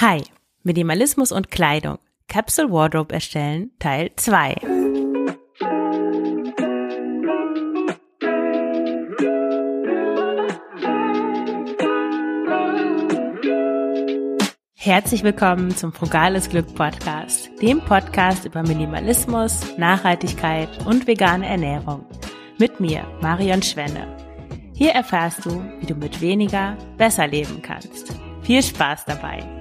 [0.00, 0.22] Hi,
[0.62, 1.98] Minimalismus und Kleidung.
[2.28, 4.54] Capsule Wardrobe erstellen, Teil 2.
[14.76, 22.06] Herzlich willkommen zum Frugales Glück Podcast, dem Podcast über Minimalismus, Nachhaltigkeit und vegane Ernährung.
[22.60, 24.16] Mit mir, Marion Schwenne.
[24.74, 28.14] Hier erfährst du, wie du mit weniger besser leben kannst.
[28.42, 29.57] Viel Spaß dabei!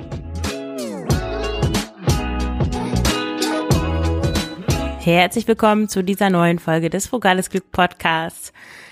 [5.08, 8.52] Herzlich willkommen zu dieser neuen Folge des Frugales Glück Podcasts.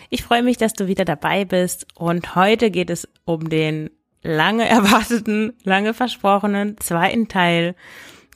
[0.10, 3.90] Ich freue mich, dass du wieder dabei bist und heute geht es um den
[4.24, 7.76] lange erwarteten, lange versprochenen zweiten Teil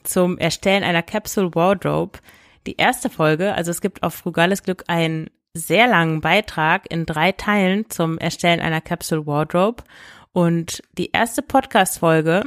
[0.02, 2.18] zum Erstellen einer Capsule Wardrobe.
[2.66, 7.32] Die erste Folge, also es gibt auf Frugales Glück einen sehr langen Beitrag in drei
[7.32, 9.84] Teilen zum Erstellen einer Capsule Wardrobe.
[10.32, 12.42] Und die erste Podcast-Folge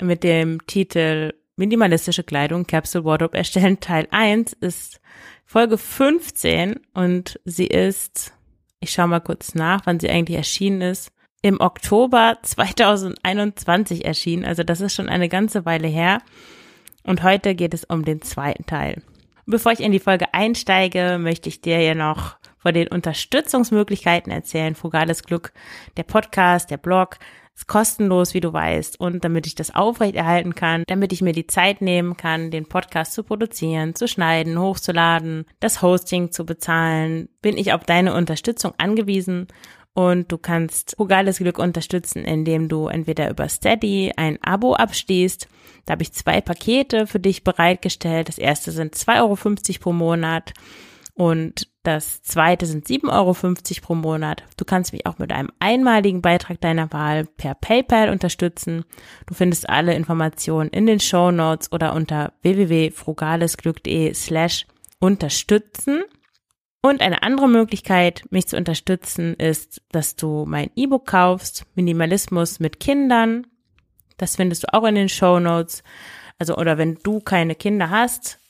[0.00, 5.00] mit dem Titel Minimalistische Kleidung Capsule Wardrobe erstellen Teil 1 ist
[5.46, 8.34] Folge 15 und sie ist,
[8.80, 14.44] ich schaue mal kurz nach, wann sie eigentlich erschienen ist, im Oktober 2021 erschienen.
[14.44, 16.20] Also das ist schon eine ganze Weile her.
[17.04, 19.02] Und heute geht es um den zweiten Teil.
[19.46, 24.74] Bevor ich in die Folge einsteige, möchte ich dir ja noch von den Unterstützungsmöglichkeiten erzählen.
[24.74, 25.52] Frugales Glück,
[25.96, 27.16] der Podcast, der Blog,
[27.56, 29.00] ist kostenlos, wie du weißt.
[29.00, 33.14] Und damit ich das aufrechterhalten kann, damit ich mir die Zeit nehmen kann, den Podcast
[33.14, 39.46] zu produzieren, zu schneiden, hochzuladen, das Hosting zu bezahlen, bin ich auf deine Unterstützung angewiesen.
[39.94, 45.48] Und du kannst Frugales Glück unterstützen, indem du entweder über Steady ein Abo abschließt.
[45.86, 48.28] Da habe ich zwei Pakete für dich bereitgestellt.
[48.28, 50.52] Das erste sind 2,50 Euro pro Monat
[51.14, 53.34] und das zweite sind 7,50 Euro
[53.80, 54.42] pro Monat.
[54.56, 58.84] Du kannst mich auch mit einem einmaligen Beitrag deiner Wahl per PayPal unterstützen.
[59.26, 64.66] Du findest alle Informationen in den Show Notes oder unter www.frugalesglück.de slash
[64.98, 66.02] unterstützen.
[66.82, 72.80] Und eine andere Möglichkeit, mich zu unterstützen, ist, dass du mein E-Book kaufst, Minimalismus mit
[72.80, 73.46] Kindern.
[74.16, 75.84] Das findest du auch in den Show Notes.
[76.38, 78.40] Also, oder wenn du keine Kinder hast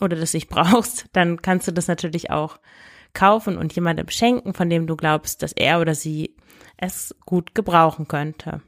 [0.00, 2.58] oder das nicht brauchst, dann kannst du das natürlich auch
[3.12, 6.36] kaufen und jemandem schenken, von dem du glaubst, dass er oder sie
[6.76, 8.60] es gut gebrauchen könnte.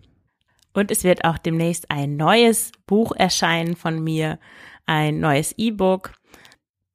[0.73, 4.39] Und es wird auch demnächst ein neues Buch erscheinen von mir,
[4.87, 6.13] ein neues E-Book.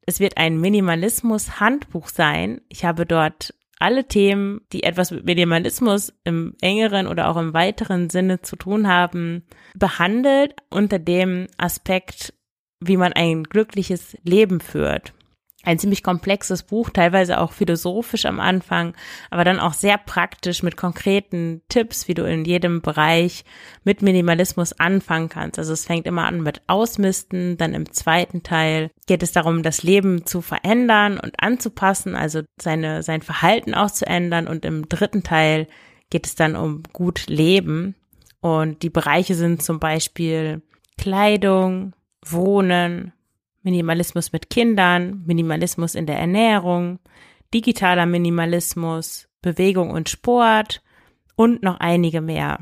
[0.05, 2.61] Es wird ein Minimalismus-Handbuch sein.
[2.69, 8.09] Ich habe dort alle Themen, die etwas mit Minimalismus im engeren oder auch im weiteren
[8.09, 9.43] Sinne zu tun haben,
[9.75, 12.33] behandelt unter dem Aspekt,
[12.87, 15.13] wie man ein glückliches Leben führt.
[15.65, 18.93] Ein ziemlich komplexes Buch, teilweise auch philosophisch am Anfang,
[19.29, 23.45] aber dann auch sehr praktisch mit konkreten Tipps, wie du in jedem Bereich
[23.85, 25.57] mit Minimalismus anfangen kannst.
[25.57, 29.83] Also es fängt immer an mit Ausmisten, dann im zweiten Teil geht es darum, das
[29.83, 34.47] Leben zu verändern und anzupassen, also seine, sein Verhalten auch zu ändern.
[34.47, 35.67] Und im dritten Teil
[36.09, 37.95] geht es dann um gut Leben.
[38.41, 40.61] Und die Bereiche sind zum Beispiel
[40.97, 41.93] Kleidung,
[42.25, 43.13] Wohnen,
[43.63, 46.99] Minimalismus mit Kindern, Minimalismus in der Ernährung,
[47.53, 50.81] digitaler Minimalismus, Bewegung und Sport
[51.35, 52.59] und noch einige mehr.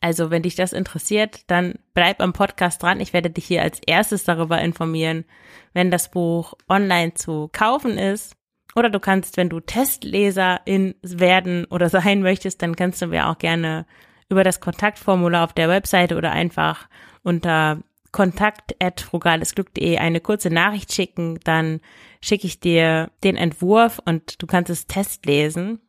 [0.00, 3.00] Also wenn dich das interessiert, dann bleib am Podcast dran.
[3.00, 5.24] Ich werde dich hier als erstes darüber informieren,
[5.74, 8.34] wenn das Buch online zu kaufen ist.
[8.74, 13.38] Oder du kannst, wenn du Testleserin werden oder sein möchtest, dann kannst du mir auch
[13.38, 13.84] gerne
[14.30, 16.88] über das Kontaktformular auf der Webseite oder einfach
[17.22, 17.82] unter
[18.12, 21.80] kontakt.frugalesglück.de eine kurze Nachricht schicken, dann
[22.20, 25.80] schicke ich dir den Entwurf und du kannst es testlesen.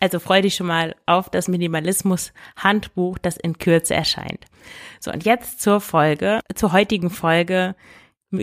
[0.00, 4.46] Also freu dich schon mal auf das Minimalismus-Handbuch, das in Kürze erscheint.
[5.00, 7.74] So, und jetzt zur Folge, zur heutigen Folge,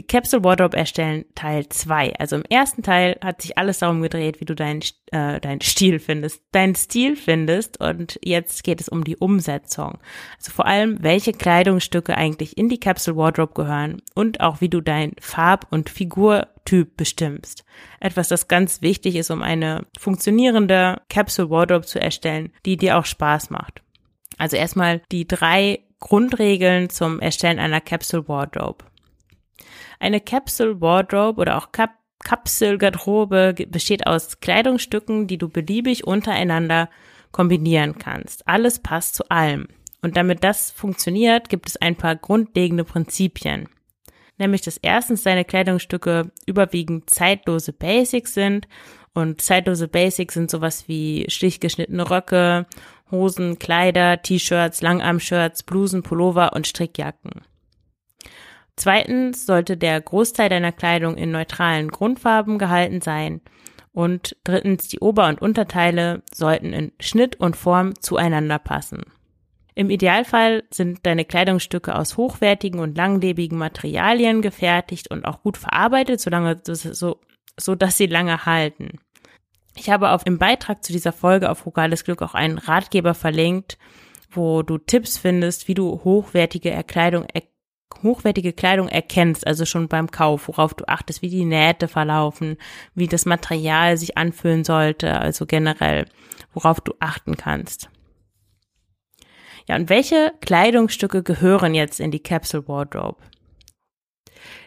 [0.08, 2.16] Capsule Wardrobe erstellen Teil 2.
[2.18, 4.82] Also im ersten Teil hat sich alles darum gedreht, wie du deinen
[5.12, 10.00] äh, deinen Stil findest, deinen Stil findest und jetzt geht es um die Umsetzung.
[10.38, 14.82] Also vor allem, welche Kleidungsstücke eigentlich in die Capsule Wardrobe gehören und auch wie du
[14.82, 17.66] dein Farb- und Figurtyp bestimmst.
[18.00, 23.06] Etwas, das ganz wichtig ist, um eine funktionierende Capsule Wardrobe zu erstellen, die dir auch
[23.06, 23.82] Spaß macht.
[24.38, 28.86] Also erstmal die drei Grundregeln zum Erstellen einer Capsule Wardrobe.
[30.00, 31.92] Eine Capsule Wardrobe oder auch Kap
[32.24, 36.88] Kapselgarderobe besteht aus Kleidungsstücken, die du beliebig untereinander
[37.32, 38.48] kombinieren kannst.
[38.48, 39.68] Alles passt zu allem.
[40.02, 43.70] Und damit das funktioniert, gibt es ein paar grundlegende Prinzipien.
[44.38, 48.68] Nämlich, dass erstens deine Kleidungsstücke überwiegend zeitlose Basics sind.
[49.14, 52.66] Und zeitlose Basics sind sowas wie schlicht geschnittene Röcke,
[53.12, 57.42] Hosen, Kleider, T-Shirts, Langarm-Shirts, Blusen, Pullover und Strickjacken.
[58.76, 63.42] Zweitens sollte der Großteil deiner Kleidung in neutralen Grundfarben gehalten sein.
[63.94, 69.04] Und drittens, die Ober- und Unterteile sollten in Schnitt und Form zueinander passen.
[69.76, 76.20] Im Idealfall sind deine Kleidungsstücke aus hochwertigen und langlebigen Materialien gefertigt und auch gut verarbeitet,
[76.20, 77.20] solange so,
[77.58, 79.00] so dass sie lange halten.
[79.76, 83.78] Ich habe auf im Beitrag zu dieser Folge auf Rugales Glück auch einen Ratgeber verlinkt,
[84.30, 87.26] wo du Tipps findest, wie du hochwertige Kleidung
[88.04, 92.58] hochwertige Kleidung erkennst, also schon beim Kauf, worauf du achtest, wie die Nähte verlaufen,
[92.96, 96.06] wie das Material sich anfühlen sollte, also generell,
[96.54, 97.90] worauf du achten kannst.
[99.68, 103.22] Ja, und welche Kleidungsstücke gehören jetzt in die Capsule Wardrobe?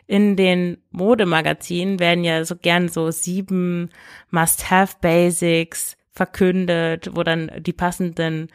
[0.06, 3.90] In den Modemagazinen werden ja so gern so sieben
[4.30, 8.48] Must-Have-Basics verkündet, wo dann die passenden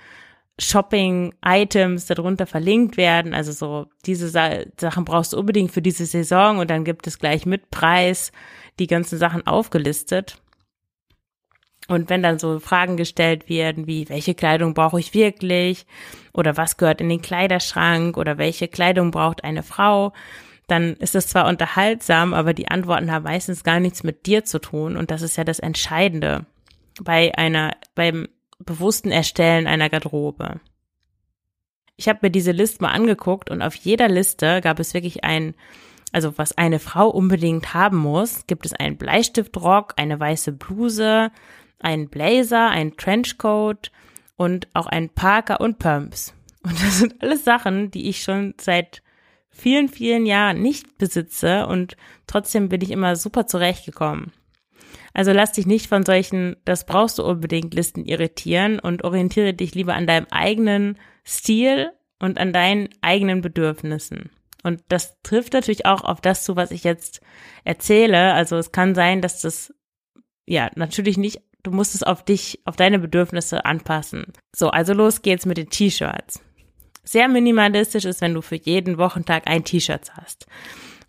[0.60, 3.34] Shopping-Items darunter verlinkt werden.
[3.34, 7.20] Also so, diese Sa Sachen brauchst du unbedingt für diese Saison und dann gibt es
[7.20, 8.32] gleich mit Preis
[8.78, 10.38] die ganzen Sachen aufgelistet.
[11.88, 15.88] Und wenn dann so Fragen gestellt werden, wie welche Kleidung brauche ich wirklich
[16.34, 20.14] oder was gehört in den Kleiderschrank oder welche Kleidung braucht eine Frau,
[20.68, 24.60] dann ist es zwar unterhaltsam, aber die Antworten haben meistens gar nichts mit dir zu
[24.60, 26.46] tun und das ist ja das Entscheidende
[27.02, 28.28] bei einer beim
[28.60, 30.60] bewussten Erstellen einer Garderobe.
[31.96, 35.56] Ich habe mir diese Liste mal angeguckt und auf jeder Liste gab es wirklich ein,
[36.12, 41.32] also was eine Frau unbedingt haben muss, gibt es einen Bleistiftrock, eine weiße Bluse,
[41.80, 43.92] einen Blazer, einen Trenchcoat
[44.38, 46.34] und auch einen Parker und Pumps.
[46.64, 49.02] Und das sind alles Sachen, die ich schon seit
[49.50, 51.98] vielen, vielen Jahren nicht besitze und
[52.28, 54.32] trotzdem bin ich immer super zurechtgekommen.
[55.14, 59.76] Also lass dich nicht von solchen, das brauchst du unbedingt Listen irritieren und orientiere dich
[59.76, 64.30] lieber an deinem eigenen Stil und an deinen eigenen Bedürfnissen.
[64.64, 67.22] Und das trifft natürlich auch auf das zu, was ich jetzt
[67.64, 68.34] erzähle.
[68.34, 69.74] Also es kann sein, dass das,
[70.46, 74.34] ja, natürlich nicht, du musst es auf dich, auf deine Bedürfnisse anpassen.
[74.54, 76.42] So, also los geht's mit den T-Shirts.
[77.04, 80.46] Sehr minimalistisch ist, wenn du für jeden Wochentag ein T-Shirt hast.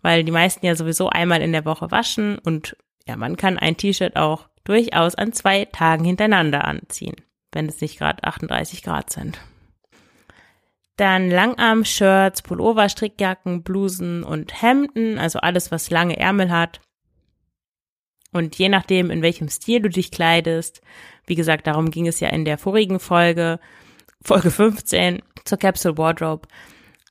[0.01, 2.75] Weil die meisten ja sowieso einmal in der Woche waschen und
[3.07, 7.15] ja, man kann ein T-Shirt auch durchaus an zwei Tagen hintereinander anziehen,
[7.51, 9.39] wenn es nicht gerade 38 Grad sind.
[10.97, 16.79] Dann Langarm-Shirts, Pullover, Strickjacken, Blusen und Hemden, also alles, was lange Ärmel hat.
[18.31, 20.81] Und je nachdem, in welchem Stil du dich kleidest,
[21.25, 23.59] wie gesagt, darum ging es ja in der vorigen Folge,
[24.23, 26.47] Folge 15 zur Capsule Wardrobe.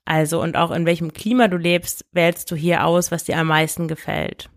[0.05, 3.49] Also und auch in welchem Klima du lebst, wählst du hier aus, was dir am
[3.49, 4.49] meisten gefällt.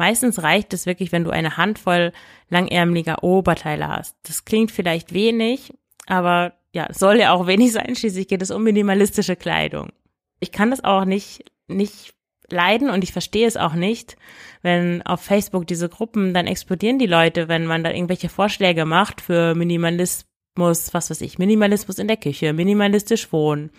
[0.00, 2.12] Meistens reicht es wirklich, wenn du eine Handvoll
[2.48, 4.16] langärmeliger Oberteile hast.
[4.22, 5.74] Das klingt vielleicht wenig,
[6.06, 7.94] aber ja, soll ja auch wenig sein.
[7.94, 9.90] Schließlich geht es um minimalistische Kleidung.
[10.38, 12.14] Ich kann das auch nicht, nicht
[12.48, 14.16] leiden und ich verstehe es auch nicht,
[14.62, 19.20] wenn auf Facebook diese Gruppen, dann explodieren die Leute, wenn man da irgendwelche Vorschläge macht
[19.20, 20.24] für Minimalismus,
[20.94, 23.70] was weiß ich, Minimalismus in der Küche, minimalistisch wohnen,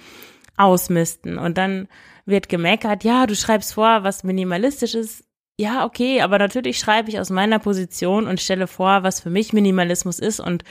[0.55, 1.87] ausmisten und dann
[2.27, 5.23] wird gemeckert, ja, du schreibst vor, was minimalistisch ist,
[5.61, 9.53] ja, okay, aber natürlich schreibe ich aus meiner Position und stelle vor, was für mich
[9.53, 10.63] Minimalismus ist und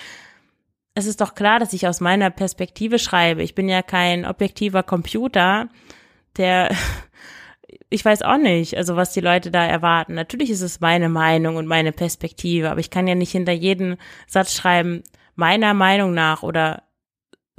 [0.97, 3.45] es ist doch klar, dass ich aus meiner Perspektive schreibe.
[3.45, 5.69] Ich bin ja kein objektiver Computer,
[6.37, 6.75] der,
[7.89, 10.15] ich weiß auch nicht, also was die Leute da erwarten.
[10.15, 13.97] Natürlich ist es meine Meinung und meine Perspektive, aber ich kann ja nicht hinter jeden
[14.27, 15.05] Satz schreiben,
[15.37, 16.83] meiner Meinung nach oder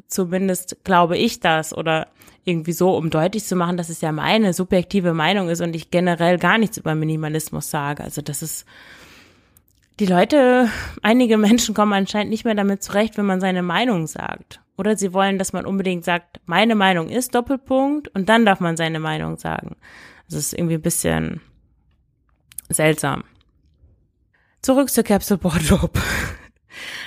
[0.07, 2.09] zumindest glaube ich das oder
[2.43, 5.91] irgendwie so, um deutlich zu machen, dass es ja meine subjektive Meinung ist und ich
[5.91, 8.03] generell gar nichts über Minimalismus sage.
[8.03, 8.65] Also das ist,
[9.99, 10.69] die Leute,
[11.01, 14.59] einige Menschen kommen anscheinend nicht mehr damit zurecht, wenn man seine Meinung sagt.
[14.77, 18.77] Oder sie wollen, dass man unbedingt sagt, meine Meinung ist Doppelpunkt und dann darf man
[18.77, 19.75] seine Meinung sagen.
[20.27, 21.41] Das ist irgendwie ein bisschen
[22.69, 23.23] seltsam.
[24.61, 25.99] Zurück zur Capsule Wardrobe.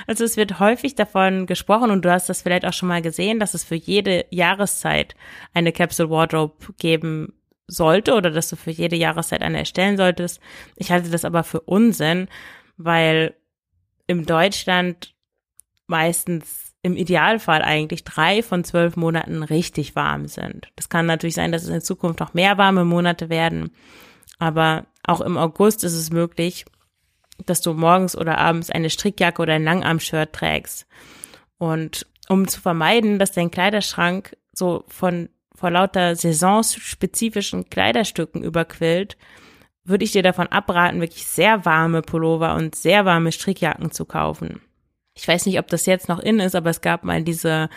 [0.06, 3.40] Also es wird häufig davon gesprochen und du hast das vielleicht auch schon mal gesehen,
[3.40, 5.14] dass es für jede Jahreszeit
[5.52, 7.34] eine Capsule Wardrobe geben
[7.66, 10.40] sollte oder dass du für jede Jahreszeit eine erstellen solltest.
[10.76, 12.28] Ich halte das aber für Unsinn,
[12.76, 13.34] weil
[14.06, 15.14] im Deutschland
[15.86, 20.68] meistens im Idealfall eigentlich drei von zwölf Monaten richtig warm sind.
[20.76, 23.70] Das kann natürlich sein, dass es in Zukunft noch mehr warme Monate werden,
[24.38, 26.66] aber auch im August ist es möglich,
[27.46, 30.86] dass du morgens oder abends eine Strickjacke oder ein Langarm-Shirt trägst.
[31.58, 39.16] Und um zu vermeiden, dass dein Kleiderschrank so von vor lauter saisonspezifischen Kleiderstücken überquillt,
[39.84, 44.60] würde ich dir davon abraten, wirklich sehr warme Pullover und sehr warme Strickjacken zu kaufen.
[45.14, 47.68] Ich weiß nicht, ob das jetzt noch in ist, aber es gab mal diese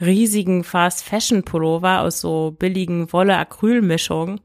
[0.00, 4.40] riesigen Fast Fashion Pullover aus so billigen Wolle-Acryl-Mischungen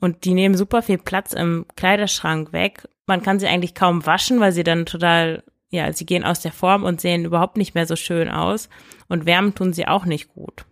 [0.00, 2.88] und die nehmen super viel Platz im Kleiderschrank weg.
[3.06, 6.52] Man kann sie eigentlich kaum waschen, weil sie dann total, ja, sie gehen aus der
[6.52, 8.68] Form und sehen überhaupt nicht mehr so schön aus
[9.08, 10.64] und wärmen tun sie auch nicht gut.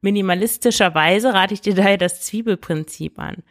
[0.00, 3.42] Minimalistischerweise rate ich dir daher das Zwiebelprinzip an.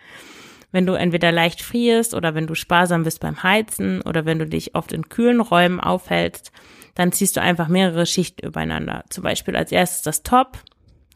[0.72, 4.46] Wenn du entweder leicht frierst oder wenn du sparsam bist beim Heizen oder wenn du
[4.46, 6.52] dich oft in kühlen Räumen aufhältst,
[6.94, 9.06] dann ziehst du einfach mehrere Schichten übereinander.
[9.10, 10.58] Zum Beispiel als erstes das Top,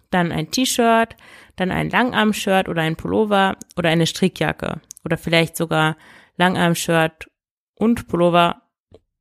[0.09, 1.15] dann ein T-Shirt,
[1.55, 5.97] dann ein Langarm-Shirt oder ein Pullover oder eine Strickjacke oder vielleicht sogar
[6.41, 7.29] Langarm-Shirt
[7.75, 8.63] und Pullover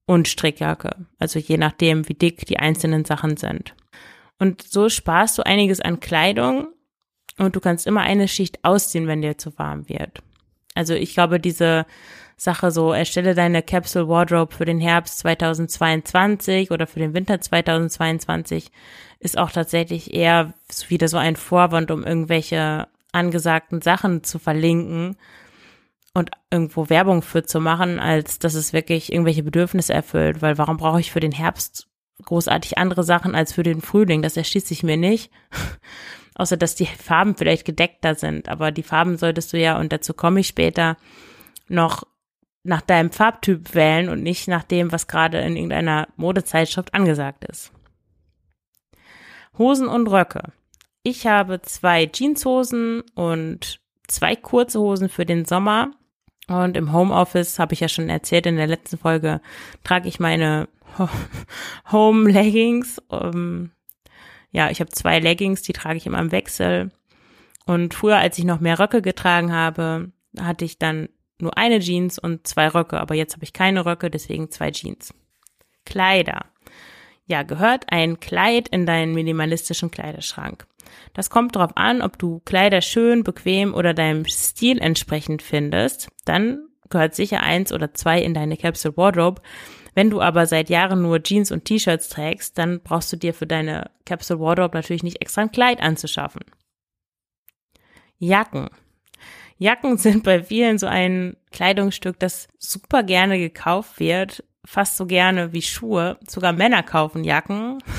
[0.07, 1.07] und Strickjacke.
[1.19, 3.75] Also je nachdem, wie dick die einzelnen Sachen sind.
[4.39, 6.69] Und so sparst du einiges an Kleidung
[7.39, 10.23] und du kannst immer eine Schicht ausziehen, wenn dir zu warm wird.
[10.75, 11.85] Also ich glaube, diese
[12.39, 18.71] Sache so, erstelle deine Capsule Wardrobe für den Herbst 2022 oder für den Winter 2022
[19.19, 20.55] ist auch tatsächlich eher
[20.89, 25.17] wieder so ein Vorwand, um irgendwelche angesagten Sachen zu verlinken
[26.21, 30.41] und irgendwo Werbung für zu machen, als dass es wirklich irgendwelche Bedürfnisse erfüllt.
[30.41, 31.89] Weil warum brauche ich für den Herbst
[32.25, 34.23] großartig andere Sachen als für den Frühling?
[34.23, 35.33] Das erschließt sich mir nicht
[36.41, 38.49] außer dass die Farben vielleicht gedeckter sind.
[38.49, 40.97] Aber die Farben solltest du ja, und dazu komme ich später,
[41.69, 42.05] noch
[42.63, 47.73] nach deinem Farbtyp wählen und nicht nach dem, was gerade in irgendeiner Modezeitschrift angesagt ist.
[49.59, 50.53] Hosen und Röcke.
[51.03, 55.91] Ich habe zwei Jeanshosen und zwei kurze Hosen für den Sommer.
[56.51, 59.41] Und im Homeoffice, habe ich ja schon erzählt in der letzten Folge,
[59.85, 60.69] trage ich meine
[61.93, 62.99] Home Leggings.
[63.07, 63.71] Um,
[64.51, 66.91] ja, ich habe zwei Leggings, die trage ich immer im Wechsel.
[67.67, 72.19] Und früher, als ich noch mehr Röcke getragen habe, hatte ich dann nur eine Jeans
[72.19, 72.99] und zwei Röcke.
[72.99, 75.15] Aber jetzt habe ich keine Röcke, deswegen zwei Jeans.
[75.87, 76.47] Kleider.
[77.27, 80.67] Ja, gehört ein Kleid in deinen minimalistischen Kleiderschrank.
[81.15, 86.09] Das kommt darauf an, ob du Kleider schön, bequem oder deinem Stil entsprechend findest.
[86.25, 89.43] Dann gehört sicher eins oder zwei in deine Capsule Wardrobe.
[89.95, 93.47] Wenn du aber seit Jahren nur Jeans und T-Shirts trägst, dann brauchst du dir für
[93.47, 96.43] deine Capsule Wardrobe natürlich nicht extra ein Kleid anzuschaffen.
[98.19, 98.69] Jacken.
[99.59, 105.53] Jacken sind bei vielen so ein Kleidungsstück, das super gerne gekauft wird, fast so gerne
[105.53, 106.19] wie Schuhe.
[106.29, 107.83] Sogar Männer kaufen Jacken.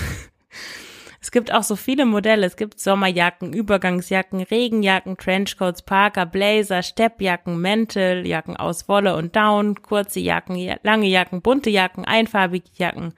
[1.21, 2.47] Es gibt auch so viele Modelle.
[2.47, 9.81] Es gibt Sommerjacken, Übergangsjacken, Regenjacken, Trenchcoats, Parker, Blazer, Steppjacken, Mäntel, Jacken aus Wolle und Down,
[9.83, 13.13] kurze Jacken, lange Jacken, bunte Jacken, einfarbige Jacken.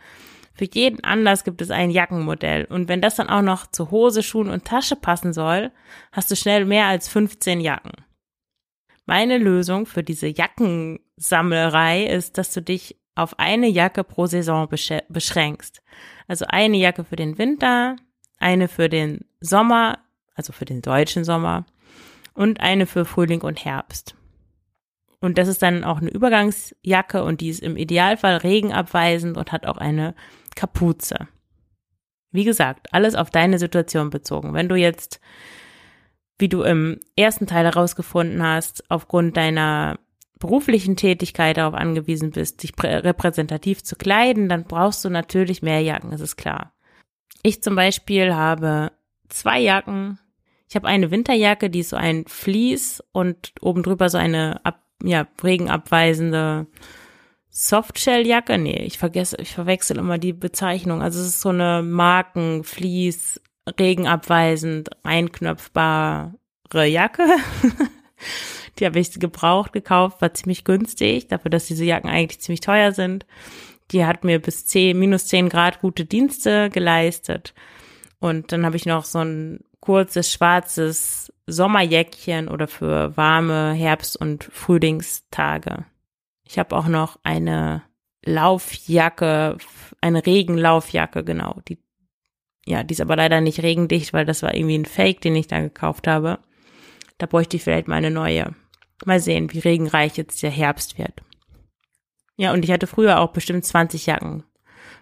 [0.53, 2.65] Für jeden Anlass gibt es ein Jackenmodell.
[2.65, 5.71] Und wenn das dann auch noch zu Hose, Schuhen und Tasche passen soll,
[6.11, 7.93] hast du schnell mehr als 15 Jacken.
[9.05, 14.67] Meine Lösung für diese Jackensammelerei ist, dass du dich auf eine Jacke pro Saison
[15.09, 15.81] beschränkst.
[16.27, 17.95] Also eine Jacke für den Winter,
[18.39, 19.99] eine für den Sommer,
[20.35, 21.65] also für den deutschen Sommer
[22.33, 24.15] und eine für Frühling und Herbst.
[25.19, 29.65] Und das ist dann auch eine Übergangsjacke und die ist im Idealfall regenabweisend und hat
[29.65, 30.15] auch eine
[30.55, 31.27] Kapuze.
[32.31, 34.53] Wie gesagt, alles auf deine Situation bezogen.
[34.53, 35.21] Wenn du jetzt,
[36.39, 39.99] wie du im ersten Teil herausgefunden hast, aufgrund deiner
[40.43, 46.11] beruflichen Tätigkeit darauf angewiesen bist, dich repräsentativ zu kleiden, dann brauchst du natürlich mehr Jacken,
[46.11, 46.73] das ist klar.
[47.43, 48.91] Ich zum Beispiel habe
[49.29, 50.19] zwei Jacken.
[50.67, 54.83] Ich habe eine Winterjacke, die ist so ein Vlies und oben drüber so eine ab,
[55.01, 56.67] ja, regenabweisende
[57.49, 58.57] Softshelljacke.
[58.57, 61.01] Nee, ich vergesse, ich verwechsel immer die Bezeichnung.
[61.01, 63.39] Also es ist so eine Markenflies,
[63.79, 66.33] regenabweisend, einknöpfbare
[66.85, 67.27] Jacke.
[68.79, 72.91] Die habe ich gebraucht gekauft, war ziemlich günstig, dafür, dass diese Jacken eigentlich ziemlich teuer
[72.91, 73.25] sind.
[73.91, 77.53] Die hat mir bis 10, minus 10 Grad gute Dienste geleistet.
[78.19, 84.45] Und dann habe ich noch so ein kurzes schwarzes Sommerjäckchen oder für warme Herbst- und
[84.45, 85.85] Frühlingstage.
[86.45, 87.83] Ich habe auch noch eine
[88.25, 89.57] Laufjacke,
[89.99, 91.59] eine Regenlaufjacke, genau.
[91.67, 91.79] Die,
[92.65, 95.47] ja, die ist aber leider nicht regendicht, weil das war irgendwie ein Fake, den ich
[95.47, 96.39] da gekauft habe.
[97.17, 98.55] Da bräuchte ich vielleicht mal eine neue.
[99.05, 101.21] Mal sehen, wie regenreich jetzt der Herbst wird.
[102.35, 104.43] Ja, und ich hatte früher auch bestimmt 20 Jacken.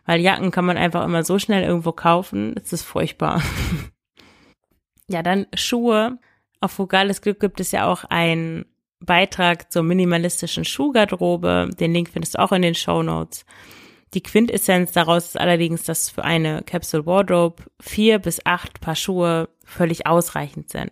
[0.06, 2.56] Weil Jacken kann man einfach immer so schnell irgendwo kaufen.
[2.62, 3.42] Es ist furchtbar.
[5.08, 6.20] ja, dann Schuhe.
[6.60, 8.66] Auf Vogales Glück gibt es ja auch einen
[9.00, 11.70] Beitrag zur minimalistischen Schuhgarderobe.
[11.80, 13.46] Den Link findest du auch in den Show Notes.
[14.14, 19.50] Die Quintessenz daraus ist allerdings, dass für eine Capsule Wardrobe vier bis acht Paar Schuhe
[19.64, 20.92] völlig ausreichend sind.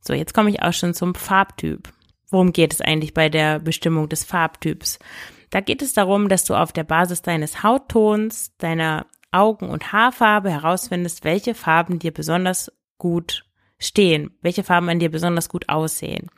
[0.00, 1.92] So, jetzt komme ich auch schon zum Farbtyp
[2.32, 4.98] worum geht es eigentlich bei der Bestimmung des Farbtyps?
[5.50, 10.50] Da geht es darum, dass du auf der Basis deines Hauttons, deiner Augen- und Haarfarbe
[10.50, 13.44] herausfindest, welche Farben dir besonders gut
[13.78, 16.30] stehen, welche Farben an dir besonders gut aussehen.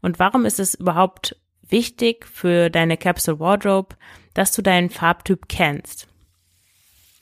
[0.00, 3.96] Und warum ist es überhaupt wichtig für deine Capsule Wardrobe,
[4.34, 6.08] dass du deinen Farbtyp kennst?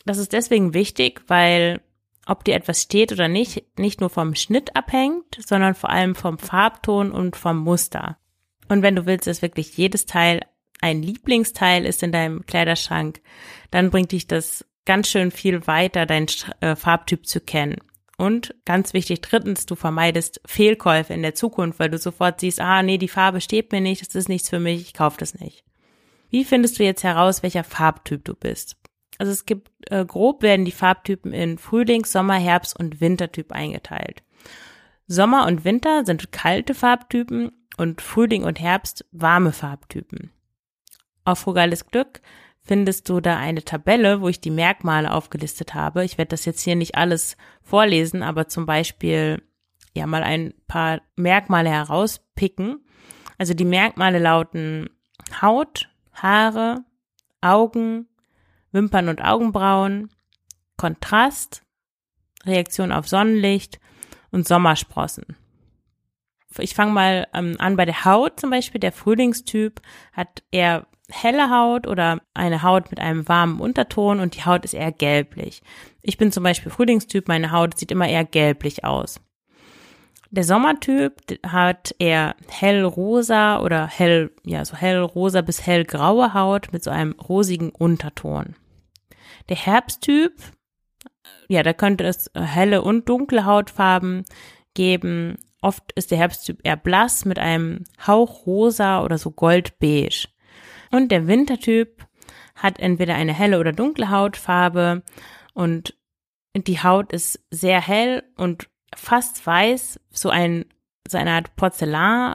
[0.04, 1.80] Das ist deswegen wichtig, weil
[2.26, 6.38] ob dir etwas steht oder nicht, nicht nur vom Schnitt abhängt, sondern vor allem vom
[6.38, 8.18] Farbton und vom Muster.
[8.68, 10.40] Und wenn du willst, dass wirklich jedes Teil
[10.80, 13.20] ein Lieblingsteil ist in deinem Kleiderschrank,
[13.70, 16.28] dann bringt dich das ganz schön viel weiter, deinen
[16.60, 17.78] äh, Farbtyp zu kennen.
[18.16, 22.82] Und ganz wichtig, drittens, du vermeidest Fehlkäufe in der Zukunft, weil du sofort siehst, ah,
[22.82, 25.64] nee, die Farbe steht mir nicht, das ist nichts für mich, ich kaufe das nicht.
[26.28, 28.76] Wie findest du jetzt heraus, welcher Farbtyp du bist?
[29.20, 34.22] Also es gibt, äh, grob werden die Farbtypen in Frühling, Sommer, Herbst und Wintertyp eingeteilt.
[35.06, 40.30] Sommer und Winter sind kalte Farbtypen und Frühling und Herbst warme Farbtypen.
[41.26, 42.22] Auf Frugales Glück
[42.62, 46.02] findest du da eine Tabelle, wo ich die Merkmale aufgelistet habe.
[46.02, 49.42] Ich werde das jetzt hier nicht alles vorlesen, aber zum Beispiel
[49.92, 52.86] ja mal ein paar Merkmale herauspicken.
[53.36, 54.88] Also die Merkmale lauten
[55.42, 56.86] Haut, Haare,
[57.42, 58.06] Augen,
[58.72, 60.10] Wimpern und Augenbrauen,
[60.76, 61.62] Kontrast,
[62.44, 63.80] Reaktion auf Sonnenlicht
[64.30, 65.36] und Sommersprossen.
[66.58, 68.80] Ich fange mal ähm, an bei der Haut zum Beispiel.
[68.80, 69.80] Der Frühlingstyp
[70.12, 74.74] hat eher helle Haut oder eine Haut mit einem warmen Unterton und die Haut ist
[74.74, 75.62] eher gelblich.
[76.02, 79.20] Ich bin zum Beispiel Frühlingstyp, meine Haut sieht immer eher gelblich aus.
[80.32, 86.90] Der Sommertyp hat eher hellrosa oder hell, ja, so hellrosa bis hellgraue Haut mit so
[86.90, 88.54] einem rosigen Unterton.
[89.48, 90.34] Der Herbsttyp,
[91.48, 94.24] ja, da könnte es helle und dunkle Hautfarben
[94.74, 95.36] geben.
[95.62, 100.28] Oft ist der Herbsttyp eher blass mit einem Hauch rosa oder so goldbeige.
[100.90, 102.06] Und der Wintertyp
[102.54, 105.02] hat entweder eine helle oder dunkle Hautfarbe
[105.54, 105.94] und
[106.54, 110.64] die Haut ist sehr hell und fast weiß, so ein,
[111.06, 112.34] so eine Art Porzellan,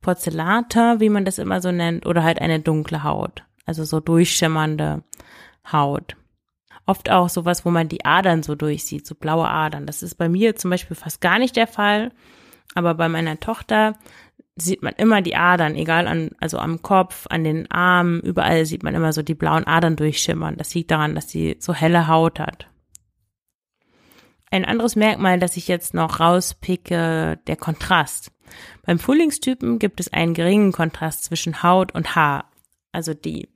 [0.00, 3.44] Porzellanteint, wie man das immer so nennt, oder halt eine dunkle Haut.
[3.64, 5.02] Also so durchschimmernde
[5.72, 6.16] Haut.
[6.88, 9.84] Oft auch sowas, wo man die Adern so durchsieht, so blaue Adern.
[9.84, 12.12] Das ist bei mir zum Beispiel fast gar nicht der Fall.
[12.74, 13.94] Aber bei meiner Tochter
[14.56, 18.84] sieht man immer die Adern, egal an, also am Kopf, an den Armen, überall sieht
[18.84, 20.56] man immer so die blauen Adern durchschimmern.
[20.56, 22.70] Das liegt daran, dass sie so helle Haut hat.
[24.50, 28.32] Ein anderes Merkmal, das ich jetzt noch rauspicke, der Kontrast.
[28.86, 32.50] Beim Frühlingstypen gibt es einen geringen Kontrast zwischen Haut und Haar.
[32.92, 33.50] Also die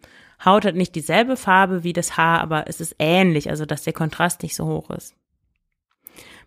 [0.45, 3.93] Haut hat nicht dieselbe Farbe wie das Haar, aber es ist ähnlich, also dass der
[3.93, 5.15] Kontrast nicht so hoch ist.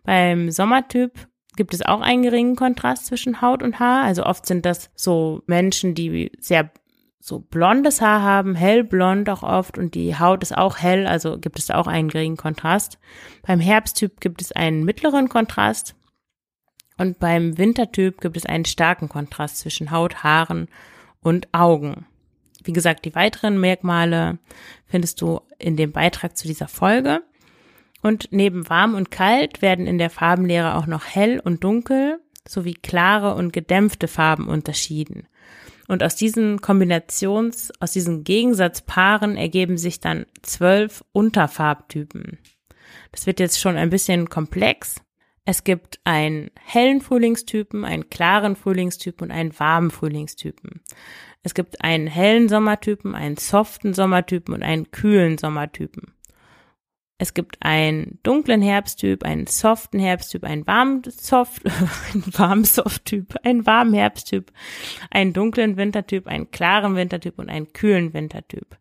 [0.03, 4.03] Beim Sommertyp gibt es auch einen geringen Kontrast zwischen Haut und Haar.
[4.03, 6.71] Also oft sind das so Menschen, die sehr
[7.19, 11.57] so blondes Haar haben, hellblond auch oft und die Haut ist auch hell, also gibt
[11.57, 12.99] es auch einen geringen Kontrast.
[13.41, 15.95] Beim Herbsttyp gibt es einen mittleren Kontrast
[16.99, 20.67] und beim Wintertyp gibt es einen starken Kontrast zwischen Haut, Haaren
[21.19, 22.05] und Augen.
[22.65, 24.39] Wie gesagt, die weiteren Merkmale
[24.87, 27.21] findest du in dem Beitrag zu dieser Folge.
[28.01, 32.73] Und neben warm und kalt werden in der Farbenlehre auch noch hell und dunkel sowie
[32.73, 35.27] klare und gedämpfte Farben unterschieden.
[35.87, 42.39] Und aus diesen Kombinations, aus diesen Gegensatzpaaren ergeben sich dann zwölf Unterfarbtypen.
[43.11, 45.01] Das wird jetzt schon ein bisschen komplex.
[45.45, 50.81] Es gibt einen hellen Frühlingstypen, einen klaren Frühlingstypen und einen warmen Frühlingstypen.
[51.45, 56.15] Es gibt einen hellen Sommertypen, einen soften Sommertypen und einen kühlen Sommertypen.
[57.19, 61.61] Es gibt einen dunklen Herbsttyp, einen soften Herbsttyp, einen warmen Soft,
[62.13, 64.51] einen warmen Softtyp, einen warmen Herbsttyp,
[65.11, 68.79] einen dunklen Wintertyp, einen klaren Wintertyp und einen kühlen Wintertyp.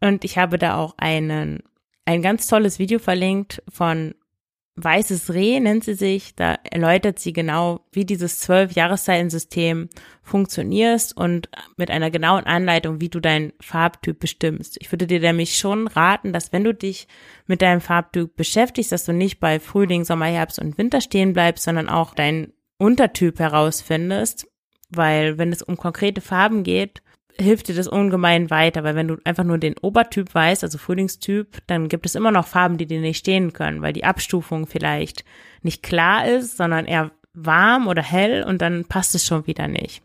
[0.00, 1.62] Und ich habe da auch einen,
[2.06, 4.16] ein ganz tolles Video verlinkt von
[4.82, 6.34] Weißes Reh nennt sie sich.
[6.34, 9.88] Da erläutert sie genau, wie dieses zwölf Jahreszeitensystem
[10.22, 14.76] funktioniert und mit einer genauen Anleitung, wie du deinen Farbtyp bestimmst.
[14.80, 17.08] Ich würde dir nämlich schon raten, dass wenn du dich
[17.46, 21.64] mit deinem Farbtyp beschäftigst, dass du nicht bei Frühling, Sommer, Herbst und Winter stehen bleibst,
[21.64, 24.46] sondern auch deinen Untertyp herausfindest.
[24.88, 27.02] Weil wenn es um konkrete Farben geht,
[27.40, 31.58] hilft dir das ungemein weiter, weil wenn du einfach nur den Obertyp weißt, also Frühlingstyp,
[31.66, 35.24] dann gibt es immer noch Farben, die dir nicht stehen können, weil die Abstufung vielleicht
[35.62, 40.02] nicht klar ist, sondern eher warm oder hell und dann passt es schon wieder nicht.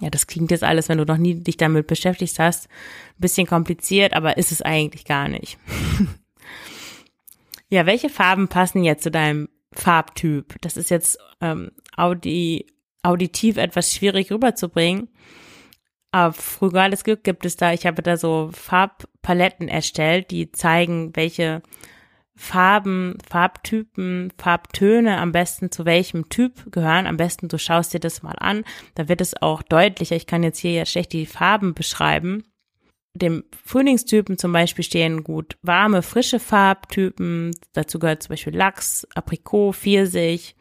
[0.00, 3.46] Ja, das klingt jetzt alles, wenn du noch nie dich damit beschäftigt hast, ein bisschen
[3.46, 5.58] kompliziert, aber ist es eigentlich gar nicht.
[7.68, 10.54] ja, welche Farben passen jetzt zu deinem Farbtyp?
[10.60, 12.66] Das ist jetzt ähm, audi
[13.02, 15.08] auditiv etwas schwierig rüberzubringen.
[16.10, 21.62] Auf Frugales Glück gibt es da, ich habe da so Farbpaletten erstellt, die zeigen, welche
[22.34, 27.06] Farben, Farbtypen, Farbtöne am besten zu welchem Typ gehören.
[27.06, 28.64] Am besten du schaust dir das mal an.
[28.94, 30.14] Da wird es auch deutlicher.
[30.14, 32.44] Ich kann jetzt hier ja schlecht die Farben beschreiben.
[33.14, 37.50] Dem Frühlingstypen zum Beispiel stehen gut warme, frische Farbtypen.
[37.72, 40.54] Dazu gehört zum Beispiel Lachs, Aprikot, Pfirsich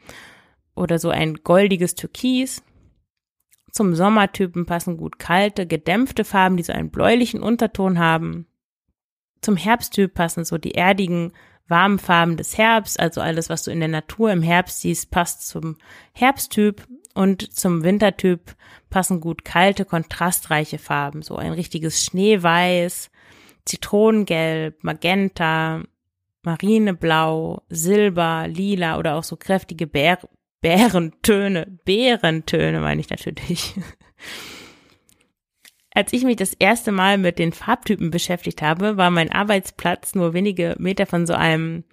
[0.73, 2.63] oder so ein goldiges Türkis.
[3.77, 8.47] Zum Sommertypen passen gut kalte, gedämpfte Farben, die so einen bläulichen Unterton haben.
[9.39, 11.31] Zum Herbsttyp passen so die erdigen,
[11.67, 15.47] warmen Farben des Herbst, also alles, was du in der Natur im Herbst siehst, passt
[15.47, 15.77] zum
[16.11, 18.55] Herbsttyp und zum Wintertyp
[18.89, 23.11] passen gut kalte, kontrastreiche Farben, so ein richtiges Schneeweiß,
[23.65, 25.83] Zitronengelb, Magenta,
[26.41, 30.17] Marineblau, Silber, Lila oder auch so kräftige Bär
[30.67, 33.73] Bärentöne, Bärentöne meine ich natürlich.
[35.93, 40.34] Als ich mich das erste Mal mit den Farbtypen beschäftigt habe, war mein Arbeitsplatz nur
[40.34, 41.86] wenige Meter von so einem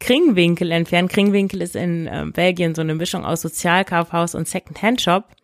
[0.00, 1.12] Kringwinkel entfernt.
[1.12, 5.36] Kringwinkel ist in äh, Belgien so eine Mischung aus Sozialkaufhaus und Second-Hand-Shop.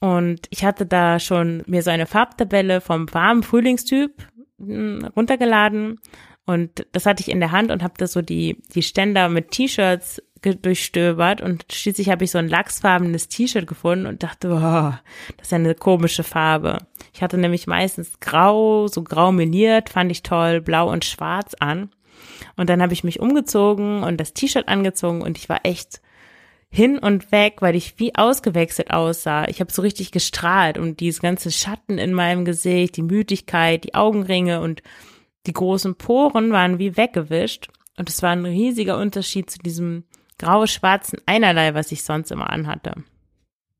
[0.00, 4.10] Und ich hatte da schon mir so eine Farbtabelle vom warmen Frühlingstyp
[4.58, 6.00] hm, runtergeladen
[6.44, 9.52] und das hatte ich in der Hand und habe da so die die Ständer mit
[9.52, 14.92] T-Shirts durchstöbert und schließlich habe ich so ein lachsfarbenes T-Shirt gefunden und dachte, oh,
[15.36, 16.78] das ist eine komische Farbe.
[17.14, 21.90] Ich hatte nämlich meistens grau, so grau meliert, fand ich toll, blau und schwarz an.
[22.56, 26.00] Und dann habe ich mich umgezogen und das T-Shirt angezogen und ich war echt
[26.68, 29.46] hin und weg, weil ich wie ausgewechselt aussah.
[29.48, 33.94] Ich habe so richtig gestrahlt und dieses ganze Schatten in meinem Gesicht, die Müdigkeit, die
[33.94, 34.82] Augenringe und
[35.46, 37.68] die großen Poren waren wie weggewischt.
[37.98, 40.04] Und es war ein riesiger Unterschied zu diesem
[40.38, 42.94] grau-schwarzen Einerlei, was ich sonst immer anhatte.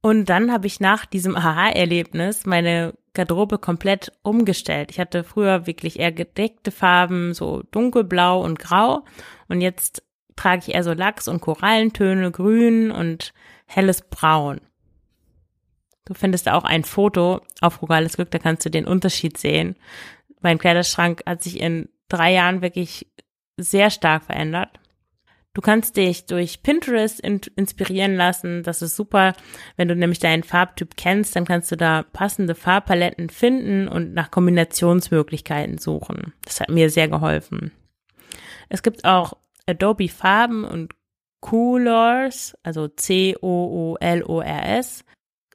[0.01, 4.91] Und dann habe ich nach diesem Aha-Erlebnis meine Garderobe komplett umgestellt.
[4.91, 9.05] Ich hatte früher wirklich eher gedeckte Farben, so dunkelblau und grau.
[9.49, 10.03] Und jetzt
[10.35, 13.33] trage ich eher so Lachs- und Korallentöne, grün und
[13.67, 14.61] helles Braun.
[16.05, 19.77] Du findest auch ein Foto auf Rugales Glück, da kannst du den Unterschied sehen.
[20.41, 23.07] Mein Kleiderschrank hat sich in drei Jahren wirklich
[23.57, 24.81] sehr stark verändert.
[25.55, 28.63] Du kannst dich durch Pinterest in inspirieren lassen.
[28.63, 29.35] Das ist super.
[29.77, 34.31] Wenn du nämlich deinen Farbtyp kennst, dann kannst du da passende Farbpaletten finden und nach
[34.31, 36.33] Kombinationsmöglichkeiten suchen.
[36.45, 37.71] Das hat mir sehr geholfen.
[38.71, 39.35] Es gibt auch
[39.67, 40.95] Adobe Farben und
[41.41, 43.45] Coolors, also C-O-O-L-O-R-S.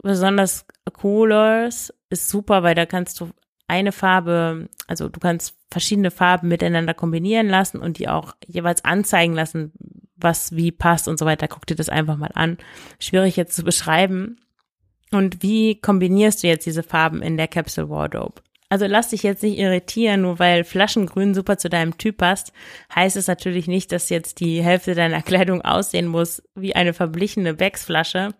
[0.03, 3.31] Besonders Coolors ist super, weil da kannst du
[3.67, 9.33] eine Farbe, also du kannst verschiedene Farben miteinander kombinieren lassen und die auch jeweils anzeigen
[9.33, 9.73] lassen,
[10.15, 11.47] was wie passt und so weiter.
[11.47, 12.57] Guck dir das einfach mal an.
[12.99, 14.37] Schwierig jetzt zu beschreiben.
[15.11, 18.41] Und wie kombinierst du jetzt diese Farben in der Capsule Wardrobe?
[18.69, 22.51] Also lass dich jetzt nicht irritieren, nur weil Flaschengrün super zu deinem Typ passt,
[22.93, 27.53] heißt es natürlich nicht, dass jetzt die Hälfte deiner Kleidung aussehen muss wie eine verblichene
[27.53, 28.33] Becks-Flasche,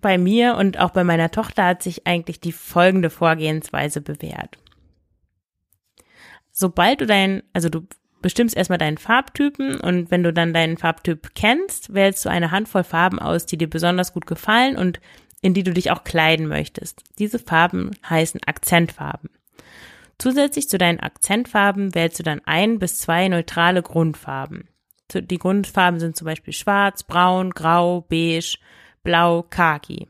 [0.00, 4.58] bei mir und auch bei meiner Tochter hat sich eigentlich die folgende Vorgehensweise bewährt.
[6.58, 7.86] Sobald du dein, also du
[8.22, 12.82] bestimmst erstmal deinen Farbtypen und wenn du dann deinen Farbtyp kennst, wählst du eine Handvoll
[12.82, 14.98] Farben aus, die dir besonders gut gefallen und
[15.42, 17.04] in die du dich auch kleiden möchtest.
[17.18, 19.28] Diese Farben heißen Akzentfarben.
[20.16, 24.66] Zusätzlich zu deinen Akzentfarben wählst du dann ein bis zwei neutrale Grundfarben.
[25.12, 28.56] Die Grundfarben sind zum Beispiel schwarz, braun, grau, beige,
[29.02, 30.08] blau, khaki.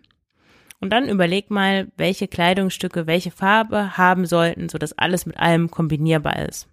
[0.86, 6.46] Und dann überleg mal, welche Kleidungsstücke welche Farbe haben sollten, sodass alles mit allem kombinierbar
[6.46, 6.68] ist.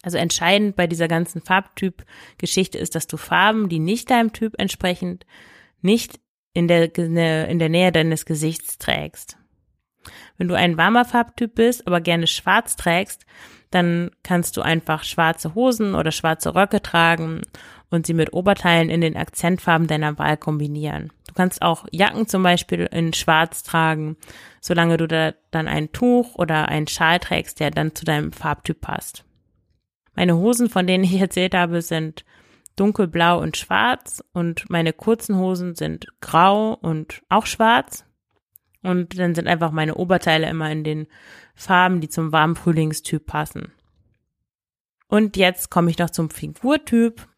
[0.00, 5.18] Also entscheidend bei dieser ganzen Farbtyp-Geschichte ist, dass du Farben, die nicht deinem Typ entsprechen,
[5.82, 6.18] nicht
[6.54, 9.36] in der, in der Nähe deines Gesichts trägst.
[10.38, 13.26] Wenn du ein warmer Farbtyp bist, aber gerne schwarz trägst,
[13.70, 17.42] dann kannst du einfach schwarze Hosen oder schwarze Röcke tragen
[17.90, 21.12] und sie mit Oberteilen in den Akzentfarben deiner Wahl kombinieren.
[21.36, 24.16] Du kannst auch Jacken zum Beispiel in schwarz tragen,
[24.62, 28.80] solange du da dann ein Tuch oder einen Schal trägst, der dann zu deinem Farbtyp
[28.80, 29.22] passt.
[30.14, 32.24] Meine Hosen, von denen ich erzählt habe, sind
[32.76, 38.06] dunkelblau und schwarz und meine kurzen Hosen sind grau und auch schwarz.
[38.82, 41.06] Und dann sind einfach meine Oberteile immer in den
[41.54, 43.72] Farben, die zum warmen Frühlingstyp passen.
[45.06, 47.28] Und jetzt komme ich noch zum Figurtyp.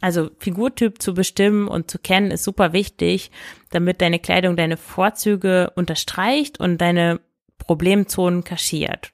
[0.00, 3.30] Also Figurtyp zu bestimmen und zu kennen ist super wichtig,
[3.70, 7.20] damit deine Kleidung deine Vorzüge unterstreicht und deine
[7.58, 9.12] Problemzonen kaschiert.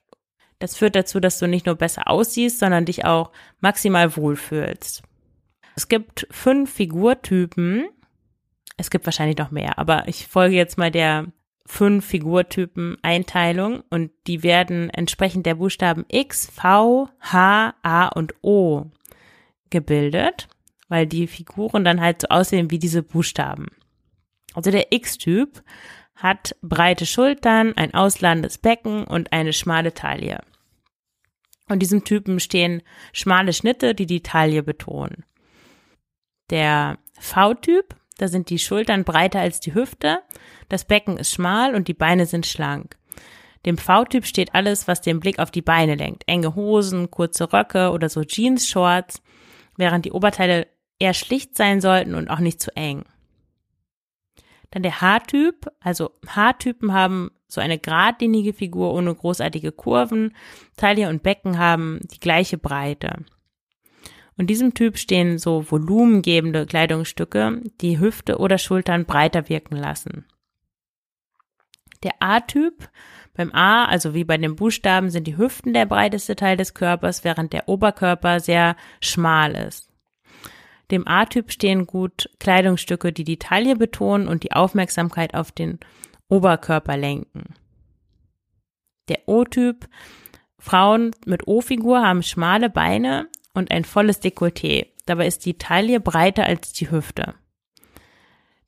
[0.59, 5.03] Das führt dazu, dass du nicht nur besser aussiehst, sondern dich auch maximal wohlfühlst.
[5.75, 7.87] Es gibt fünf Figurtypen.
[8.77, 11.27] Es gibt wahrscheinlich noch mehr, aber ich folge jetzt mal der
[11.65, 18.85] fünf Figurtypen Einteilung und die werden entsprechend der Buchstaben X, V, H, A und O
[19.69, 20.47] gebildet,
[20.87, 23.67] weil die Figuren dann halt so aussehen wie diese Buchstaben.
[24.53, 25.63] Also der X-Typ
[26.15, 30.41] hat breite Schultern, ein ausladendes Becken und eine schmale Taille.
[31.67, 35.25] Und diesem Typen stehen schmale Schnitte, die die Taille betonen.
[36.51, 40.19] Der V-Typ, da sind die Schultern breiter als die Hüfte,
[40.69, 42.97] das Becken ist schmal und die Beine sind schlank.
[43.65, 46.23] Dem V-Typ steht alles, was den Blick auf die Beine lenkt.
[46.27, 49.23] Enge Hosen, kurze Röcke oder so Jeans-Shorts,
[49.75, 50.67] während die Oberteile
[50.99, 53.03] eher schlicht sein sollten und auch nicht zu eng.
[54.71, 60.35] Dann der H-Typ, also H-Typen haben so eine geradlinige Figur ohne großartige Kurven.
[60.75, 63.25] Taille und Becken haben die gleiche Breite.
[64.37, 70.25] Und diesem Typ stehen so volumengebende Kleidungsstücke, die Hüfte oder Schultern breiter wirken lassen.
[72.03, 72.89] Der A-Typ,
[73.33, 77.23] beim A, also wie bei den Buchstaben, sind die Hüften der breiteste Teil des Körpers,
[77.23, 79.89] während der Oberkörper sehr schmal ist.
[80.91, 85.79] Dem A-Typ stehen gut Kleidungsstücke, die die Taille betonen und die Aufmerksamkeit auf den
[86.27, 87.55] Oberkörper lenken.
[89.07, 89.87] Der O-Typ,
[90.57, 94.87] Frauen mit O-Figur haben schmale Beine und ein volles Dekolleté.
[95.05, 97.35] Dabei ist die Taille breiter als die Hüfte.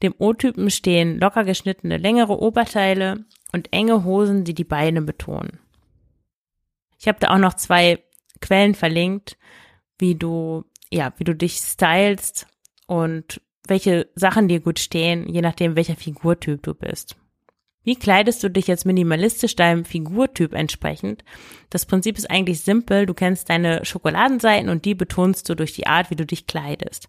[0.03, 5.59] Dem O-Typen stehen locker geschnittene längere Oberteile und enge Hosen, die die Beine betonen.
[6.99, 8.03] Ich habe da auch noch zwei
[8.41, 9.37] Quellen verlinkt,
[9.97, 12.47] wie du ja, wie du dich stylst
[12.87, 17.17] und welche Sachen dir gut stehen, je nachdem, welcher Figurtyp du bist.
[17.87, 21.23] Wie kleidest du dich jetzt minimalistisch deinem Figurtyp entsprechend?
[21.69, 23.05] Das Prinzip ist eigentlich simpel.
[23.05, 27.07] Du kennst deine Schokoladenseiten und die betonst du durch die Art, wie du dich kleidest.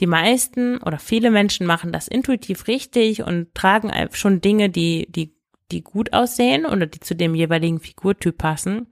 [0.00, 5.36] Die meisten oder viele Menschen machen das intuitiv richtig und tragen schon Dinge, die, die,
[5.70, 8.88] die gut aussehen oder die zu dem jeweiligen Figurtyp passen.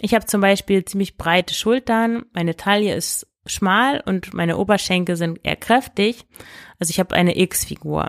[0.00, 5.40] Ich habe zum Beispiel ziemlich breite Schultern, meine Taille ist schmal und meine Oberschenkel sind
[5.42, 6.26] eher kräftig.
[6.78, 8.08] Also ich habe eine X-Figur.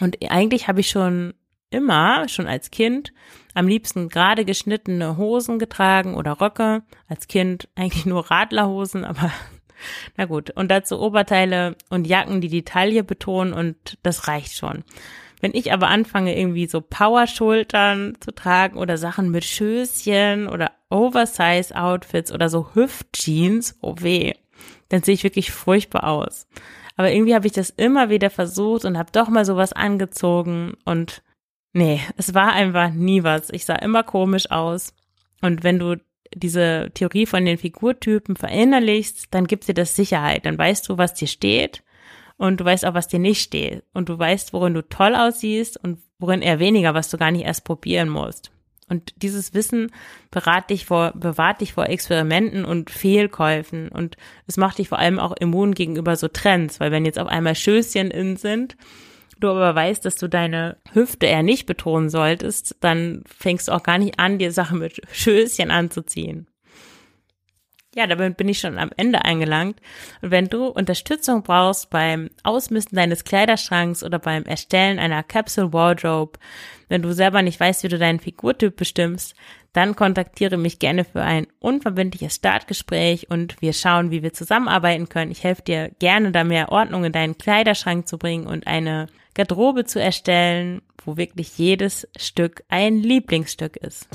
[0.00, 1.34] Und eigentlich habe ich schon
[1.70, 3.12] immer, schon als Kind,
[3.54, 6.82] am liebsten gerade geschnittene Hosen getragen oder Röcke.
[7.08, 9.30] Als Kind eigentlich nur Radlerhosen, aber
[10.16, 10.50] na gut.
[10.50, 14.84] Und dazu Oberteile und Jacken, die die Taille betonen und das reicht schon.
[15.40, 22.32] Wenn ich aber anfange, irgendwie so Powerschultern zu tragen oder Sachen mit Schößchen oder Oversize-Outfits
[22.32, 24.34] oder so Hüftjeans, oh weh,
[24.88, 26.46] dann sehe ich wirklich furchtbar aus.
[26.96, 31.22] Aber irgendwie habe ich das immer wieder versucht und habe doch mal sowas angezogen und
[31.72, 33.50] nee, es war einfach nie was.
[33.50, 34.94] Ich sah immer komisch aus.
[35.40, 35.96] Und wenn du
[36.34, 40.46] diese Theorie von den Figurtypen verinnerlichst, dann gibt dir das Sicherheit.
[40.46, 41.82] Dann weißt du, was dir steht
[42.36, 43.84] und du weißt auch, was dir nicht steht.
[43.92, 47.44] Und du weißt, worin du toll aussiehst und worin eher weniger, was du gar nicht
[47.44, 48.52] erst probieren musst.
[48.92, 49.90] Und dieses Wissen
[50.30, 53.88] bewahrt dich vor, bewahrt dich vor Experimenten und Fehlkäufen.
[53.88, 57.28] Und es macht dich vor allem auch immun gegenüber so Trends, weil wenn jetzt auf
[57.28, 58.76] einmal Schößchen in sind,
[59.40, 63.82] du aber weißt, dass du deine Hüfte eher nicht betonen solltest, dann fängst du auch
[63.82, 66.46] gar nicht an, dir Sachen mit Schößchen anzuziehen.
[67.94, 69.78] Ja, damit bin ich schon am Ende eingelangt.
[70.22, 76.38] Und wenn du Unterstützung brauchst beim Ausmisten deines Kleiderschranks oder beim Erstellen einer Capsule Wardrobe,
[76.88, 79.34] wenn du selber nicht weißt, wie du deinen Figurtyp bestimmst,
[79.74, 85.30] dann kontaktiere mich gerne für ein unverbindliches Startgespräch und wir schauen, wie wir zusammenarbeiten können.
[85.30, 89.84] Ich helfe dir gerne, da mehr Ordnung in deinen Kleiderschrank zu bringen und eine Garderobe
[89.84, 94.08] zu erstellen, wo wirklich jedes Stück ein Lieblingsstück ist.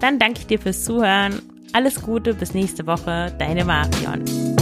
[0.00, 4.55] Dann danke ich dir fürs Zuhören alles Gute, bis nächste Woche, deine Marion.